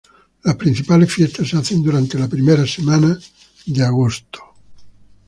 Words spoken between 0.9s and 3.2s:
fiestas se hacen durante la primera semana